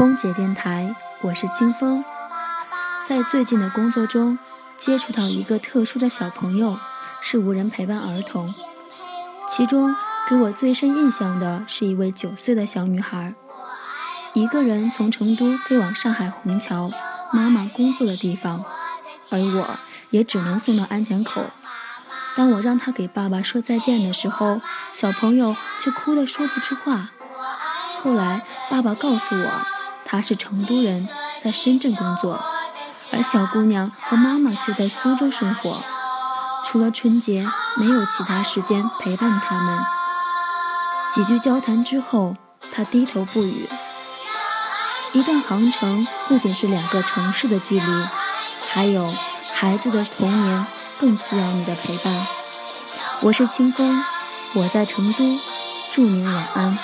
[0.00, 2.02] 空姐电台，我是清风。
[3.06, 4.38] 在最近的工作中，
[4.78, 6.78] 接触到一个特殊的小朋友，
[7.20, 8.48] 是无人陪伴儿童。
[9.50, 9.94] 其中
[10.26, 13.34] 给我最深印象的是一位九岁的小女孩，
[14.32, 16.90] 一个人从成都飞往上海虹桥
[17.30, 18.64] 妈妈工作的地方，
[19.28, 19.78] 而我
[20.08, 21.44] 也只能送到安检口。
[22.34, 24.62] 当我让她给爸爸说再见的时候，
[24.94, 27.10] 小朋友却哭得说不出话。
[28.02, 28.40] 后来
[28.70, 29.50] 爸爸告诉我，
[30.10, 31.08] 他是成都人，
[31.40, 32.42] 在深圳工作，
[33.12, 35.84] 而小姑娘和妈妈却在苏州生活。
[36.66, 37.46] 除了春节，
[37.76, 39.78] 没有其他时间陪伴他们。
[41.14, 42.36] 几句交谈之后，
[42.72, 43.68] 他低头不语。
[45.12, 48.04] 一段航程不仅是两个城市的距离，
[48.68, 49.14] 还有
[49.54, 50.66] 孩子的童年
[50.98, 52.26] 更需要你的陪伴。
[53.20, 54.04] 我是清风，
[54.54, 55.38] 我在成都，
[55.92, 56.76] 祝您晚安。